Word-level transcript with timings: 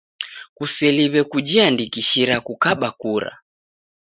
Kuseliw'e 0.57 1.21
kujiandikishira 1.31 2.35
kukaba 2.45 2.89
kura 3.01 3.31